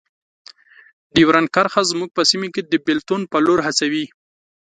[1.15, 4.05] ډیورنډ کرښه زموږ په سیمو کې د بیلتون په لور هڅوي.